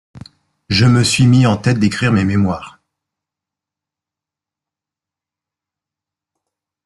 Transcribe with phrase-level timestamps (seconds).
[0.69, 2.81] Je me suis mis en tête d'écrire mes mémoires.